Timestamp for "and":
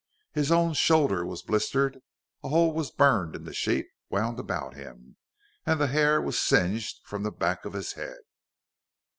5.63-5.79